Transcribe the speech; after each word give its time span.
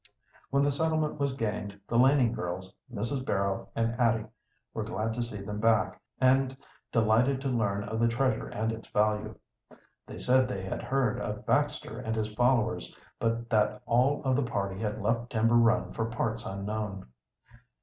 When 0.49 0.63
the 0.63 0.71
settlement 0.71 1.19
was 1.19 1.35
gained 1.35 1.79
the 1.87 1.95
Laning 1.95 2.33
girls, 2.33 2.73
Mrs. 2.91 3.23
Barrow, 3.23 3.69
and 3.75 3.93
Addie 3.99 4.25
were 4.73 4.81
glad 4.83 5.13
to 5.13 5.21
see 5.21 5.39
them 5.43 5.59
back, 5.59 6.01
and 6.19 6.57
delighted 6.91 7.39
to 7.41 7.49
learn 7.49 7.83
of 7.83 7.99
the 7.99 8.07
treasure 8.07 8.47
and 8.47 8.71
its 8.71 8.87
value. 8.89 9.35
They 10.07 10.17
said 10.17 10.47
they 10.47 10.63
had 10.63 10.81
heard 10.81 11.19
of 11.19 11.45
Baxter 11.45 11.99
and 11.99 12.15
his 12.15 12.33
followers, 12.33 12.97
but 13.19 13.47
that 13.51 13.79
all 13.85 14.23
of 14.23 14.35
the 14.35 14.41
party 14.41 14.79
had 14.79 15.03
left 15.03 15.29
Timber 15.29 15.53
Run 15.53 15.93
for 15.93 16.05
parts 16.05 16.47
unknown. 16.47 17.05